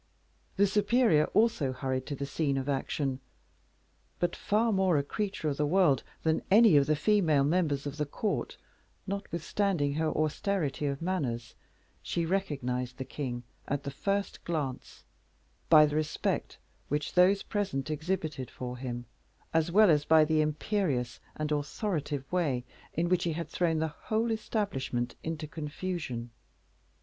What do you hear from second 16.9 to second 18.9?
those present exhibited for